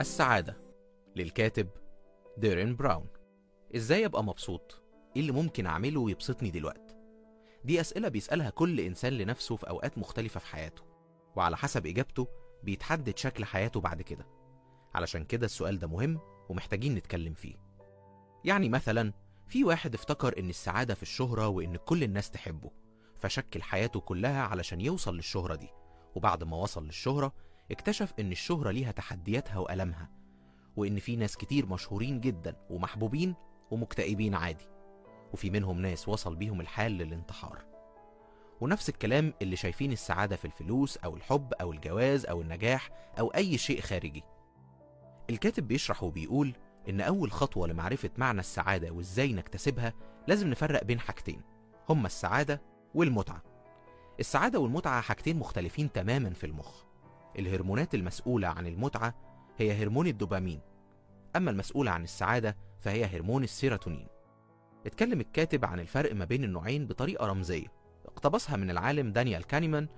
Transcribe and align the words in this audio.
السعادة 0.00 0.56
للكاتب 1.16 1.68
ديرين 2.38 2.76
براون. 2.76 3.06
إزاي 3.76 4.06
أبقى 4.06 4.24
مبسوط؟ 4.24 4.82
إيه 5.16 5.22
اللي 5.22 5.32
ممكن 5.32 5.66
أعمله 5.66 6.10
يبسطني 6.10 6.50
دلوقتي؟ 6.50 6.96
دي 7.64 7.80
أسئلة 7.80 8.08
بيسألها 8.08 8.50
كل 8.50 8.80
إنسان 8.80 9.12
لنفسه 9.12 9.56
في 9.56 9.68
أوقات 9.68 9.98
مختلفة 9.98 10.40
في 10.40 10.46
حياته 10.46 10.82
وعلى 11.36 11.56
حسب 11.56 11.86
إجابته 11.86 12.28
بيتحدد 12.62 13.18
شكل 13.18 13.44
حياته 13.44 13.80
بعد 13.80 14.02
كده. 14.02 14.26
علشان 14.94 15.24
كده 15.24 15.46
السؤال 15.46 15.78
ده 15.78 15.86
مهم 15.86 16.18
ومحتاجين 16.48 16.94
نتكلم 16.94 17.34
فيه. 17.34 17.54
يعني 18.44 18.68
مثلا 18.68 19.12
في 19.48 19.64
واحد 19.64 19.94
افتكر 19.94 20.38
إن 20.38 20.48
السعادة 20.50 20.94
في 20.94 21.02
الشهرة 21.02 21.48
وإن 21.48 21.76
كل 21.76 22.02
الناس 22.02 22.30
تحبه 22.30 22.70
فشكل 23.16 23.62
حياته 23.62 24.00
كلها 24.00 24.42
علشان 24.42 24.80
يوصل 24.80 25.16
للشهرة 25.16 25.54
دي 25.54 25.68
وبعد 26.14 26.44
ما 26.44 26.56
وصل 26.56 26.84
للشهرة 26.84 27.32
اكتشف 27.70 28.14
إن 28.18 28.32
الشهرة 28.32 28.70
ليها 28.70 28.92
تحدياتها 28.92 29.58
والامها 29.58 30.10
وإن 30.76 30.98
في 30.98 31.16
ناس 31.16 31.36
كتير 31.36 31.66
مشهورين 31.66 32.20
جدا 32.20 32.56
ومحبوبين 32.70 33.34
ومكتئبين 33.70 34.34
عادي 34.34 34.66
وفي 35.32 35.50
منهم 35.50 35.80
ناس 35.80 36.08
وصل 36.08 36.36
بيهم 36.36 36.60
الحال 36.60 36.92
للانتحار. 36.92 37.64
ونفس 38.60 38.88
الكلام 38.88 39.32
اللي 39.42 39.56
شايفين 39.56 39.92
السعادة 39.92 40.36
في 40.36 40.44
الفلوس 40.44 40.96
أو 40.96 41.16
الحب 41.16 41.52
أو 41.52 41.72
الجواز 41.72 42.26
أو 42.26 42.40
النجاح 42.40 42.90
أو 43.18 43.28
أي 43.28 43.58
شيء 43.58 43.80
خارجي. 43.80 44.22
الكاتب 45.30 45.68
بيشرح 45.68 46.02
وبيقول 46.02 46.52
إن 46.88 47.00
أول 47.00 47.32
خطوة 47.32 47.68
لمعرفة 47.68 48.10
معنى 48.18 48.40
السعادة 48.40 48.90
وإزاي 48.90 49.32
نكتسبها 49.32 49.92
لازم 50.28 50.50
نفرق 50.50 50.84
بين 50.84 51.00
حاجتين 51.00 51.42
هما 51.88 52.06
السعادة 52.06 52.62
والمتعة. 52.94 53.42
السعادة 54.20 54.58
والمتعة 54.58 55.00
حاجتين 55.00 55.38
مختلفين 55.38 55.92
تماما 55.92 56.30
في 56.30 56.46
المخ. 56.46 56.83
الهرمونات 57.38 57.94
المسؤولة 57.94 58.48
عن 58.48 58.66
المتعة 58.66 59.14
هي 59.58 59.82
هرمون 59.82 60.06
الدوبامين. 60.06 60.60
أما 61.36 61.50
المسؤولة 61.50 61.90
عن 61.90 62.04
السعادة 62.04 62.56
فهي 62.80 63.04
هرمون 63.04 63.44
السيروتونين. 63.44 64.06
اتكلم 64.86 65.20
الكاتب 65.20 65.64
عن 65.64 65.80
الفرق 65.80 66.14
ما 66.14 66.24
بين 66.24 66.44
النوعين 66.44 66.86
بطريقة 66.86 67.26
رمزية. 67.26 67.66
اقتبسها 68.04 68.56
من 68.56 68.70
العالم 68.70 69.12
دانيال 69.12 69.44
كانيمان 69.44 69.88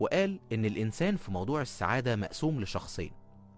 وقال 0.00 0.40
إن 0.52 0.64
الإنسان 0.64 1.16
في 1.16 1.30
موضوع 1.30 1.62
السعادة 1.62 2.16
مقسوم 2.16 2.60
لشخصين. 2.60 3.12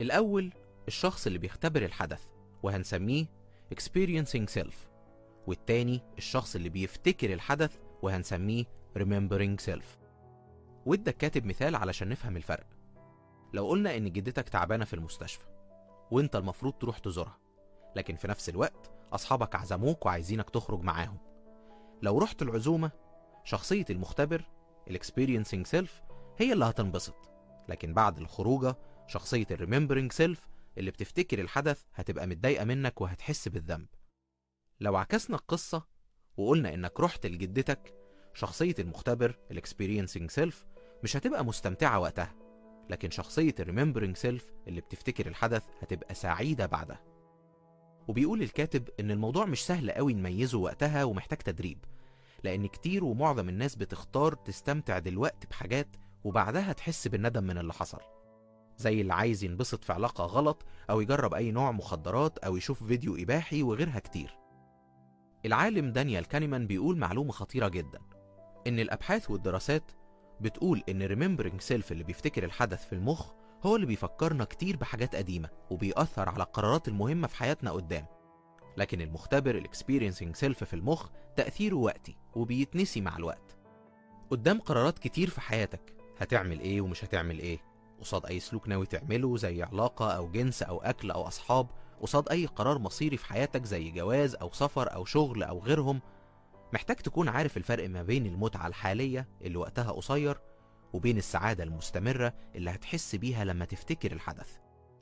الأول 0.00 0.52
الشخص 0.88 1.26
اللي 1.26 1.38
بيختبر 1.38 1.84
الحدث 1.84 2.26
وهنسميه 2.62 3.26
experiencing 3.74 4.46
self 4.58 4.74
والتاني 5.46 6.00
الشخص 6.18 6.56
اللي 6.56 6.68
بيفتكر 6.68 7.32
الحدث 7.32 7.76
وهنسميه 8.02 8.64
remembering 8.98 9.64
self. 9.70 9.84
وادى 10.86 11.10
الكاتب 11.10 11.46
مثال 11.46 11.76
علشان 11.76 12.08
نفهم 12.08 12.36
الفرق. 12.36 12.66
لو 13.52 13.68
قلنا 13.68 13.96
إن 13.96 14.12
جدتك 14.12 14.48
تعبانة 14.48 14.84
في 14.84 14.94
المستشفى 14.94 15.46
وإنت 16.10 16.36
المفروض 16.36 16.72
تروح 16.72 16.98
تزورها 16.98 17.38
لكن 17.96 18.16
في 18.16 18.28
نفس 18.28 18.48
الوقت 18.48 18.90
أصحابك 19.12 19.54
عزموك 19.54 20.06
وعايزينك 20.06 20.50
تخرج 20.50 20.82
معاهم. 20.82 21.18
لو 22.02 22.18
رحت 22.18 22.42
العزومة 22.42 22.90
شخصية 23.44 23.84
المختبر 23.90 24.44
ال 24.88 24.94
experiencing 24.94 25.66
self 25.66 26.02
هي 26.38 26.52
اللي 26.52 26.64
هتنبسط. 26.64 27.14
لكن 27.68 27.94
بعد 27.94 28.18
الخروجة 28.18 28.76
شخصية 29.06 29.46
ال 29.50 29.55
remembering 29.55 30.12
self 30.12 30.48
اللي 30.78 30.90
بتفتكر 30.90 31.40
الحدث 31.40 31.82
هتبقى 31.94 32.26
متضايقة 32.26 32.64
منك 32.64 33.00
وهتحس 33.00 33.48
بالذنب. 33.48 33.86
لو 34.80 34.96
عكسنا 34.96 35.36
القصة 35.36 35.82
وقلنا 36.36 36.74
إنك 36.74 37.00
رحت 37.00 37.26
لجدتك 37.26 37.94
شخصية 38.34 38.74
المختبر 38.78 39.38
ال 39.50 39.56
experiencing 39.56 40.30
self 40.30 40.66
مش 41.04 41.16
هتبقى 41.16 41.44
مستمتعة 41.44 41.98
وقتها. 41.98 42.34
لكن 42.90 43.10
شخصية 43.10 43.54
ال 43.60 43.65
remembering 43.65 44.16
self 44.16 44.52
اللي 44.68 44.80
بتفتكر 44.80 45.26
الحدث 45.26 45.62
هتبقى 45.80 46.14
سعيدة 46.14 46.66
بعدها. 46.66 47.00
وبيقول 48.08 48.42
الكاتب 48.42 48.88
إن 49.00 49.10
الموضوع 49.10 49.44
مش 49.44 49.66
سهل 49.66 49.90
قوي 49.90 50.14
نميزه 50.14 50.58
وقتها 50.58 51.04
ومحتاج 51.04 51.38
تدريب 51.38 51.84
لأن 52.44 52.66
كتير 52.66 53.04
ومعظم 53.04 53.48
الناس 53.48 53.76
بتختار 53.76 54.34
تستمتع 54.34 54.98
دلوقتي 54.98 55.46
بحاجات 55.50 55.88
وبعدها 56.24 56.72
تحس 56.72 57.08
بالندم 57.08 57.44
من 57.44 57.58
اللي 57.58 57.72
حصل. 57.72 58.00
زي 58.76 59.00
اللي 59.00 59.14
عايز 59.14 59.44
ينبسط 59.44 59.84
في 59.84 59.92
علاقة 59.92 60.24
غلط 60.24 60.64
أو 60.90 61.00
يجرب 61.00 61.34
أي 61.34 61.50
نوع 61.50 61.72
مخدرات 61.72 62.38
أو 62.38 62.56
يشوف 62.56 62.84
فيديو 62.84 63.16
إباحي 63.16 63.62
وغيرها 63.62 63.98
كتير. 63.98 64.38
العالم 65.46 65.92
دانيال 65.92 66.24
كانيمان 66.26 66.66
بيقول 66.66 66.96
معلومة 66.98 67.32
خطيرة 67.32 67.68
جدا 67.68 67.98
إن 68.66 68.78
الأبحاث 68.78 69.30
والدراسات 69.30 69.90
بتقول 70.40 70.82
إن 70.88 71.02
remembering 71.02 71.60
self 71.60 71.92
اللي 71.92 72.04
بيفتكر 72.04 72.44
الحدث 72.44 72.86
في 72.86 72.92
المخ 72.92 73.32
هو 73.62 73.76
اللي 73.76 73.86
بيفكرنا 73.86 74.44
كتير 74.44 74.76
بحاجات 74.76 75.16
قديمة 75.16 75.48
وبيأثر 75.70 76.28
على 76.28 76.42
القرارات 76.42 76.88
المهمة 76.88 77.26
في 77.26 77.36
حياتنا 77.36 77.70
قدام. 77.70 78.06
لكن 78.76 79.00
المختبر 79.00 79.54
ال 79.58 79.64
experiencing 79.64 80.36
self 80.36 80.64
في 80.64 80.74
المخ 80.74 81.08
تأثيره 81.36 81.76
وقتي 81.76 82.16
وبيتنسي 82.34 83.00
مع 83.00 83.16
الوقت. 83.16 83.56
قدام 84.30 84.60
قرارات 84.60 84.98
كتير 84.98 85.30
في 85.30 85.40
حياتك 85.40 85.94
هتعمل 86.18 86.60
إيه 86.60 86.80
ومش 86.80 87.04
هتعمل 87.04 87.38
إيه؟ 87.38 87.58
قصاد 88.00 88.26
أي 88.26 88.40
سلوك 88.40 88.68
ناوي 88.68 88.86
تعمله 88.86 89.36
زي 89.36 89.62
علاقة 89.62 90.10
أو 90.10 90.30
جنس 90.30 90.62
أو 90.62 90.78
أكل 90.82 91.10
أو 91.10 91.26
أصحاب؟ 91.26 91.66
قصاد 92.02 92.28
أي 92.28 92.46
قرار 92.46 92.78
مصيري 92.78 93.16
في 93.16 93.26
حياتك 93.26 93.64
زي 93.64 93.90
جواز 93.90 94.34
أو 94.34 94.52
سفر 94.52 94.94
أو 94.94 95.04
شغل 95.04 95.42
أو 95.42 95.58
غيرهم؟ 95.58 96.00
محتاج 96.72 96.96
تكون 96.96 97.28
عارف 97.28 97.56
الفرق 97.56 97.88
ما 97.88 98.02
بين 98.02 98.26
المتعة 98.26 98.66
الحالية 98.66 99.28
اللي 99.42 99.58
وقتها 99.58 99.90
قصير 99.92 100.40
وبين 100.92 101.18
السعادة 101.18 101.64
المستمرة 101.64 102.34
اللي 102.54 102.70
هتحس 102.70 103.14
بيها 103.14 103.44
لما 103.44 103.64
تفتكر 103.64 104.12
الحدث. 104.12 104.56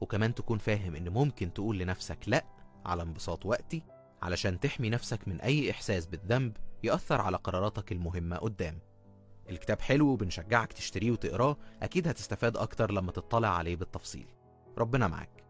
وكمان 0.00 0.34
تكون 0.34 0.58
فاهم 0.58 0.96
إن 0.96 1.08
ممكن 1.08 1.52
تقول 1.52 1.78
لنفسك 1.78 2.18
لأ 2.26 2.44
على 2.86 3.02
انبساط 3.02 3.46
وقتي 3.46 3.82
علشان 4.22 4.60
تحمي 4.60 4.90
نفسك 4.90 5.28
من 5.28 5.40
أي 5.40 5.70
إحساس 5.70 6.06
بالذنب 6.06 6.56
يأثر 6.82 7.20
على 7.20 7.36
قراراتك 7.36 7.92
المهمة 7.92 8.36
قدام. 8.36 8.78
الكتاب 9.50 9.80
حلو 9.80 10.08
وبنشجعك 10.08 10.72
تشتريه 10.72 11.10
وتقراه 11.10 11.56
أكيد 11.82 12.08
هتستفاد 12.08 12.56
أكتر 12.56 12.92
لما 12.92 13.12
تطلع 13.12 13.48
عليه 13.48 13.76
بالتفصيل. 13.76 14.26
ربنا 14.78 15.08
معاك. 15.08 15.41